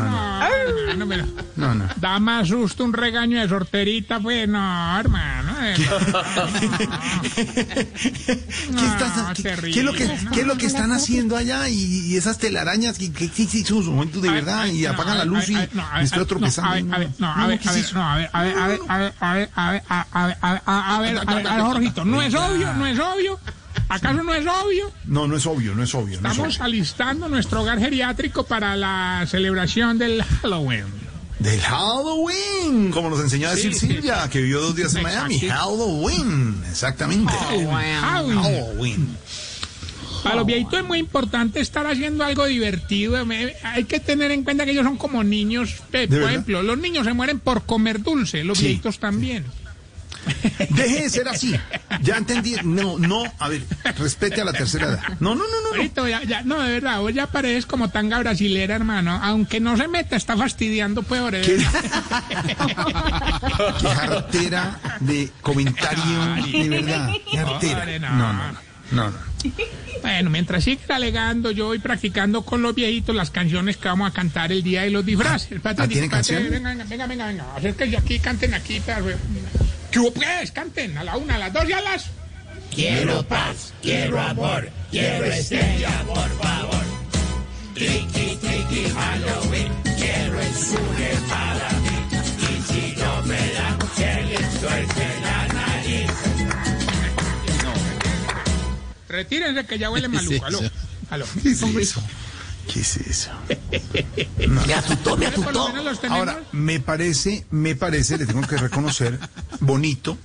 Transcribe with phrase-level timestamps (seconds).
[0.00, 0.48] Ah,
[0.96, 1.24] no, pero
[1.56, 1.88] No, no.
[1.96, 5.54] da más susto un regaño de sorterita, pues no, hermano.
[5.62, 5.74] eh,
[7.32, 10.30] ¿Qué, estás- qué- terrible, qué es lo que, no.
[10.32, 11.68] qué es lo que están haciendo allá?
[11.68, 14.60] Y, y esas telarañas, ¿qué, qué, qué hizo en su momento de A ver, verdad?
[14.60, 16.02] a ver, Y no, apagan a la ver, luz y a ver, no, a ver,
[16.04, 16.70] estoy a ver, tropezando.
[16.70, 18.42] No, a ver, a ver, no, a ver, ¿qué a ver, no, a ver, a
[18.42, 21.18] ver, a ver, a ver, a ver, a ver, a ver, a ver, a ver,
[21.26, 23.38] a ver, a ver,
[23.88, 24.22] Jorgito, no es obvio, no es obvio.
[24.22, 24.92] ¿Acaso no es obvio?
[25.06, 26.20] No, no es obvio, no es obvio.
[26.20, 26.64] No es Estamos obvio.
[26.64, 30.84] alistando nuestro hogar geriátrico para la celebración del Halloween.
[31.38, 35.02] Del Halloween, como nos enseñó a decir Sí, sí, Silvia, que vivió dos días en
[35.02, 35.40] Miami.
[35.40, 37.32] Halloween, exactamente.
[37.32, 38.00] Halloween.
[38.00, 39.16] Halloween.
[40.22, 43.26] Para los viejitos es muy importante estar haciendo algo divertido.
[43.26, 45.74] Me- Hay que tener en cuenta que ellos son como niños.
[45.90, 49.44] Pe- Por ejemplo, los niños se mueren por comer dulce, los Sí, viejitos también.
[50.70, 51.54] Deje de ser así.
[52.02, 52.56] Ya entendí.
[52.64, 53.62] No, no, a ver,
[53.98, 55.00] respete a la tercera edad.
[55.20, 55.82] No, no, no, no.
[55.84, 56.08] no.
[56.08, 59.18] Ya, ya- no, de verdad, vos ya pareces como tanga brasilera, hermano.
[59.22, 61.32] Aunque no se meta, está fastidiando peor.
[61.40, 61.56] ¿Qué?
[63.80, 67.10] Qué jartera de comentario, de verdad.
[67.32, 68.10] Jartera.
[68.10, 68.32] No.
[68.32, 68.52] No, no,
[68.92, 69.32] no, no.
[70.02, 74.12] Bueno, mientras sigue alegando, yo voy practicando con los viejitos las canciones que vamos a
[74.12, 75.52] cantar el día de los disfraces.
[75.52, 76.50] Espérate, ah, ¿tiene canciones?
[76.50, 77.44] Venga, venga, venga, venga.
[77.56, 78.80] Acérquense aquí, canten aquí.
[79.92, 80.50] ¿Qué hubo, pues?
[80.52, 82.06] Canten a la una, a las dos y a las...
[82.74, 86.84] Quiero paz, quiero amor, quiero estrella, por favor.
[87.74, 92.18] Triqui, triqui, Halloween, quiero el sube para mí.
[92.40, 96.10] Y si no me da, que le suelte la nariz.
[99.08, 100.46] Retírense que ya huele maluco.
[100.46, 100.60] Aló,
[101.10, 101.26] aló.
[101.42, 102.02] ¿Qué es eso?
[102.70, 103.30] ¿Qué es eso?
[104.46, 106.00] Me asustó, me tenemos.
[106.08, 109.18] Ahora, me parece, me parece, le tengo que reconocer,
[109.60, 110.18] bonito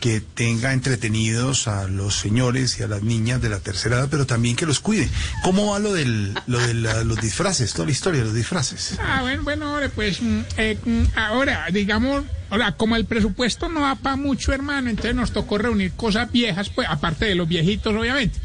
[0.00, 4.26] que tenga entretenidos a los señores y a las niñas de la tercera edad, pero
[4.26, 5.08] también que los cuide.
[5.42, 8.98] ¿Cómo va lo del, lo de la- los disfraces, toda la historia de los disfraces?
[9.02, 13.80] Ah, bueno, bueno, ahora pues, mm, eh, mm, ahora, digamos, ahora, como el presupuesto no
[13.80, 17.94] va para mucho, hermano, entonces nos tocó reunir cosas viejas, pues, aparte de los viejitos,
[17.94, 18.38] obviamente.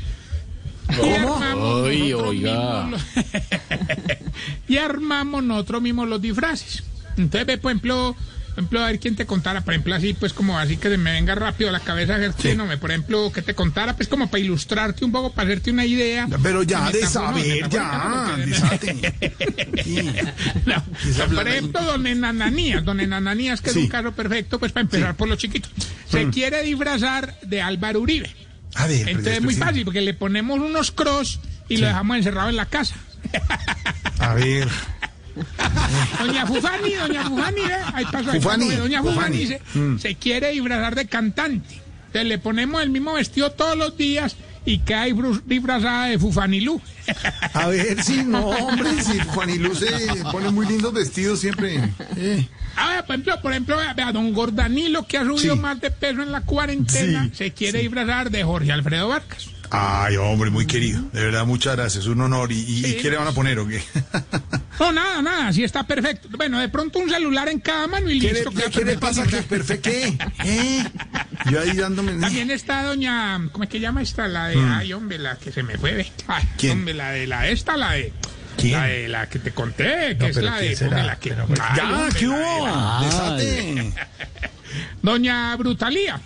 [0.89, 2.83] Y armamos Ay, nosotros oiga.
[2.83, 3.05] mismos los-
[4.67, 6.83] y armamos nosotros mismos los disfraces.
[7.17, 8.15] Entonces, ve, por ejemplo,
[8.49, 10.97] por ejemplo, a ver quién te contara, por ejemplo, así, pues, como así que se
[10.97, 12.55] me venga rápido a la cabeza, sí.
[12.55, 15.85] no, por ejemplo, que te contara, pues, como para ilustrarte un poco, para hacerte una
[15.85, 16.27] idea.
[16.43, 18.47] Pero ya, de me saber, me ya, me
[21.35, 23.79] por ejemplo, don Enananías, don Enananías, que Sí.
[23.79, 25.71] es un caso perfecto, pues para empezar por los chiquitos.
[26.09, 28.29] Se quiere disfrazar de Álvaro Uribe.
[28.75, 32.17] A ver, pero Entonces es muy fácil, porque le ponemos unos cross y lo dejamos
[32.17, 32.95] encerrado en la casa.
[34.19, 34.67] A ver,
[36.19, 37.77] Doña Fufani, doña Fufani, ¿eh?
[37.93, 38.31] ahí pasó.
[38.31, 39.47] ahí Fufani, pasó, doña Fufani, Fufani.
[39.73, 39.99] se, Mm.
[39.99, 41.81] se quiere disfrazar de cantante.
[42.07, 44.35] Entonces le ponemos el mismo vestido todos los días
[44.73, 46.79] y queda disfru- disfrazada de Fufanilú.
[47.53, 49.87] a ver, si no, hombre, si Juanilú se
[50.31, 51.81] pone muy lindos vestidos siempre.
[52.15, 52.47] Eh.
[52.75, 55.59] A ver, por ejemplo, por ejemplo, vea, vea, don Gordanilo, que ha subido Sí.
[55.59, 59.47] más de peso en la cuarentena, Sí, se quiere disfrazar de Jorge Alfredo Vargas.
[59.71, 60.99] Ay, hombre, muy querido.
[61.13, 62.07] De verdad, muchas gracias.
[62.07, 62.51] Un honor.
[62.51, 62.97] ¿Y, y- Sí.
[63.01, 63.83] qué le van a poner o qué?
[64.79, 66.27] No, nada, nada, sí está perfecto.
[66.37, 68.49] Bueno, de pronto un celular en cada mano y ¿Qué le, listo.
[68.51, 69.27] queda qué le pasa?
[69.27, 69.89] ¿Qué perfecto?
[69.91, 70.17] ¿Qué?
[70.45, 70.83] ¿Eh?
[71.49, 72.13] Yo ahí dándome...
[72.13, 74.27] También está doña, ¿cómo es que llama esta?
[74.27, 76.11] La de, ay, hombre, la que se me fue.
[76.27, 76.43] Ay.
[76.57, 76.79] ¿Quién?
[76.79, 78.11] Hombre, la de la esta, la de...
[78.57, 78.73] ¿Quién?
[78.73, 80.75] La de la que te conté, que No, es la ¿quién de...
[80.75, 81.03] será?
[81.03, 83.87] la que, Pero, Ay, ya, hombre, ¿qué la de hubo?
[83.87, 84.05] la-.
[85.01, 86.19] Doña Brutalía.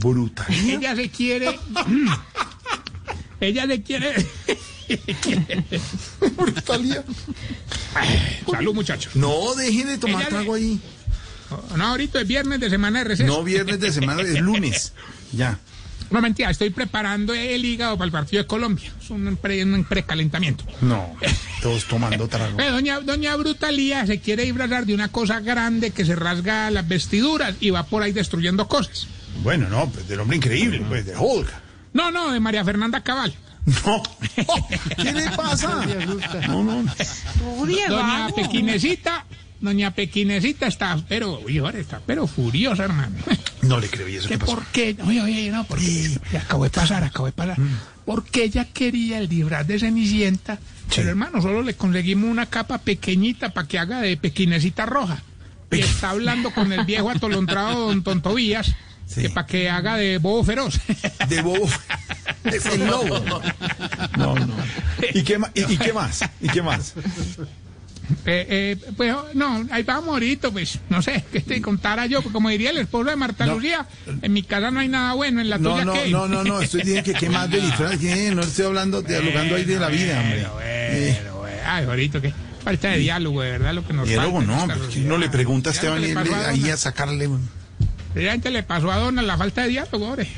[0.00, 0.46] Brutal.
[0.50, 1.58] Ella se quiere...
[3.40, 4.26] ella se quiere...
[6.36, 7.04] Brutalía.
[8.50, 9.14] Salud, muchachos.
[9.14, 10.80] No, deje de tomar Ella trago le- ahí.
[11.76, 13.32] No, ahorita es viernes de semana de receso.
[13.32, 14.92] No viernes de semana, es lunes.
[15.32, 15.58] Ya.
[16.10, 18.90] No, mentira, estoy preparando el hígado para el partido de Colombia.
[18.98, 20.64] Es un, pre- un precalentamiento.
[20.80, 21.14] No,
[21.60, 22.58] todos tomando trago.
[22.58, 26.88] Eh, doña, doña Brutalía se quiere disfrazar de una cosa grande que se rasga las
[26.88, 29.06] vestiduras y va por ahí destruyendo cosas.
[29.42, 31.52] Bueno, no, pues del hombre increíble, pues de Hulk.
[31.92, 33.34] No, no, de María Fernanda Cabal.
[33.84, 34.02] No.
[34.96, 35.84] ¿Qué le pasa?
[36.48, 36.84] No, no.
[37.42, 39.26] Doña Pequinecita,
[39.60, 43.16] doña Pequinecita está, pero, uy, ahora está, pero furiosa, hermano.
[43.62, 44.54] No le creo, ¿y eso qué pasó?
[44.54, 47.56] por qué, oye, oye, no, porque acabo de pasar, acabo de pasar.
[48.04, 50.58] Porque ella quería el disfraz de Cenicienta,
[50.94, 55.22] pero hermano, solo le conseguimos una capa pequeñita para que haga de pequinecita roja.
[55.70, 58.74] Y está hablando con el viejo atolondrado don Tontovías,
[59.14, 60.80] que para que haga de bobo feroz.
[61.28, 61.68] De bobo.
[62.44, 63.18] Es el lobo.
[64.16, 64.54] No, no.
[65.12, 66.24] ¿Y qué, y, y qué más?
[66.40, 66.94] ¿Y qué más?
[68.24, 72.32] Eh, eh, pues no, ahí vamos ahorita, pues no sé, que te contara yo, pues,
[72.32, 73.54] como diría el esposo de Marta No.
[73.56, 73.86] Lucía,
[74.22, 76.08] en mi casa no hay nada bueno, en la No, tuya no, qué.
[76.10, 76.60] no, no, no.
[76.62, 77.98] Estoy diciendo que qué más de disfraz.
[77.98, 78.30] ¿Qué?
[78.34, 80.38] No estoy hablando, dialogando ahí de la vida, hombre.
[80.40, 81.56] Bueno, Eh, bueno.
[81.66, 82.32] Ay, ahorita que
[82.64, 85.06] falta de diálogo, de verdad, lo que nos diálogo no, porque sociedad.
[85.06, 87.28] uno le pregunta a Esteban y ahí a sacarle.
[88.14, 90.28] Precisamente le pasó a Donna la falta de diálogo, hombre.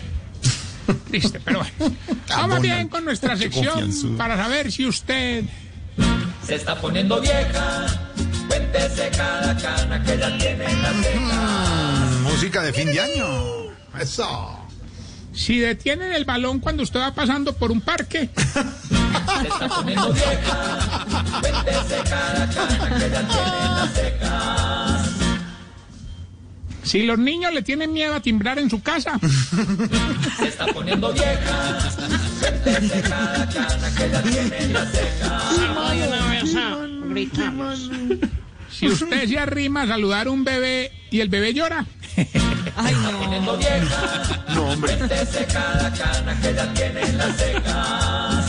[1.09, 1.97] Triste, pero bueno.
[2.29, 5.45] Vamos bien con nuestra sección para saber si usted...
[6.51, 7.87] Se está poniendo vieja.
[8.49, 11.21] Cuéntese cada cana que ya tiene en la ceja.
[11.21, 13.27] Mm, música de fin de año.
[14.01, 14.59] Eso.
[15.33, 21.07] Si detienen el balón cuando usted va pasando por un parque, Se está poniendo vieja.
[21.41, 25.10] Cuéntese cada cana que ya tiene en la ceja.
[26.83, 29.19] Si los niños le tienen miedo a timbrar en su casa,
[30.39, 31.79] Se está poniendo vieja.
[33.53, 35.41] Cana que ya tiene en la ceja.
[38.71, 41.87] si usted se arrima a saludar a un bebé y el bebé llora,
[42.77, 43.11] Ay, no.
[44.55, 44.99] No, hombre.
[45.53, 48.45] Cada cana que ya tiene en la ceja.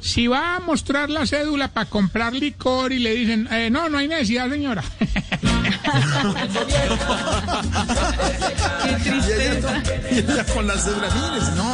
[0.00, 3.98] si va a mostrar la cédula para comprar licor y le dicen, eh, no, no
[3.98, 4.82] hay necesidad, señora.
[8.84, 9.82] Qué tristeza.
[10.10, 11.72] Y ella con las celebraciones, no.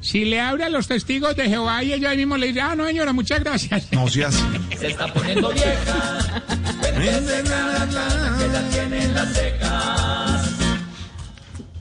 [0.00, 2.74] Si le abre a los testigos de Jehová y ella ahí mismo le dice, ah,
[2.74, 3.92] no, señora, muchas gracias.
[3.92, 4.42] No seas.
[4.78, 6.42] Se está poniendo vieja.
[6.80, 10.40] Cuéntese cana que ya tiene en la ceja.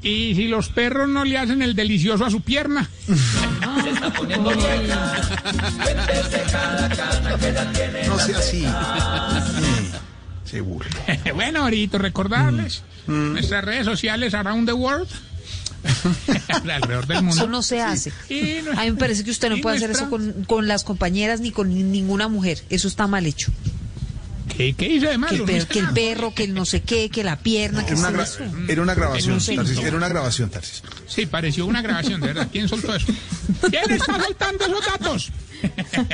[0.01, 2.89] Y si los perros no le hacen el delicioso a su pierna.
[3.83, 5.11] Se está poniendo vieja.
[5.81, 8.65] Cuéntese cada cana que ya tiene No sea así.
[10.49, 10.89] Se burla.
[11.35, 15.07] bueno, ahorita recordarles nuestras redes sociales around the world.
[16.69, 17.35] alrededor del mundo.
[17.35, 18.11] Eso no se hace.
[18.75, 21.51] A mí me parece que usted no puede hacer eso con, con las compañeras ni
[21.51, 22.59] con ninguna mujer.
[22.69, 23.51] Eso está mal hecho.
[24.59, 25.37] ¿Qué, qué hice de Que malo?
[25.37, 28.09] el, per- que el perro, que el no sé qué, que la pierna, que Era
[28.09, 28.43] una, eso.
[28.67, 29.55] era una grabación, No sé.
[29.55, 30.83] Tarcisio, Era una grabación, Tarcisio.
[31.07, 32.49] Sí, pareció una grabación, de verdad.
[32.51, 33.07] ¿Quién soltó eso?
[33.69, 35.31] ¿Quién está soltando esos datos?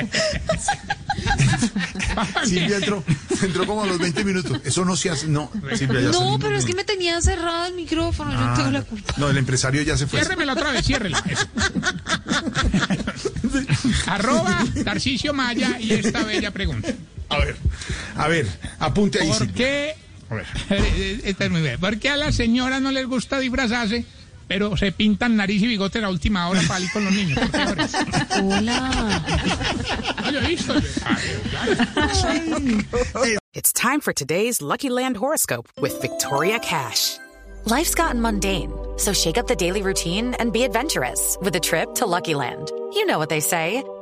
[2.44, 3.02] Silvia entró,
[3.42, 4.60] entró como a los 20 minutos.
[4.64, 5.26] Eso no se hace.
[5.26, 8.32] No, Silvia, ya No, pero es que me tenía cerrado el micrófono.
[8.32, 9.12] Yo no tengo la culpa.
[9.16, 10.20] No, el empresario ya se fue.
[10.20, 11.20] Ciérremela otra vez, ciérrela.
[14.06, 16.94] Arroba Tarcicio Maya y esta bella pregunta.
[17.28, 17.56] A ver,
[18.16, 18.46] a ver,
[18.78, 19.28] apunte ahí.
[19.28, 19.54] ¿Por Silvia.
[19.54, 19.94] qué?
[20.30, 20.46] A ver.
[21.24, 21.78] Esta es muy bien.
[21.80, 24.04] ¿Por qué a las señoras no les gusta disfrazarse,
[24.48, 27.38] pero se pintan nariz y bigote a la última hora para ir con los niños?
[27.38, 28.40] ¿Por qué?
[28.42, 29.22] Hola.
[30.32, 30.74] No, he visto.
[31.04, 31.18] Ah,
[31.50, 33.38] claro.
[33.54, 37.18] It's time for today's Lucky Land horoscope with Victoria Cash.
[37.64, 41.94] Life's gotten mundane, so shake up the daily routine and be adventurous with a trip
[41.96, 42.70] to Lucky Land.
[42.92, 43.82] You know what they say